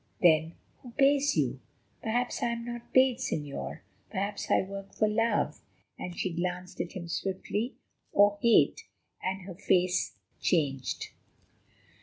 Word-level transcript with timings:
"Then 0.19 0.55
who 0.81 0.89
pays 0.93 1.37
you?" 1.37 1.59
"Perhaps 2.01 2.41
I 2.41 2.47
am 2.53 2.65
not 2.65 2.91
paid, 2.91 3.19
Señor; 3.19 3.81
perhaps 4.09 4.49
I 4.49 4.63
work 4.63 4.95
for 4.95 5.07
love," 5.07 5.61
and 5.95 6.17
she 6.17 6.33
glanced 6.33 6.81
at 6.81 6.93
him 6.93 7.07
swiftly, 7.07 7.75
"or 8.11 8.39
hate," 8.41 8.87
and 9.21 9.43
her 9.43 9.53
face 9.53 10.15
changed. 10.39 11.09